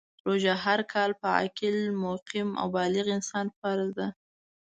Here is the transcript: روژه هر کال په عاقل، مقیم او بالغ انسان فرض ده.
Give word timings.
روژه 0.27 0.53
هر 0.63 0.79
کال 0.93 1.11
په 1.21 1.27
عاقل، 1.37 1.77
مقیم 2.05 2.49
او 2.61 2.67
بالغ 2.75 3.05
انسان 3.17 3.45
فرض 3.59 3.89
ده. 3.97 4.07